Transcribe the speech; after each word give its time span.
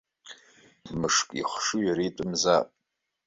Мышкы 0.99 1.35
ихшыҩ 1.39 1.81
иара 1.85 2.03
итәымзаап. 2.07 2.67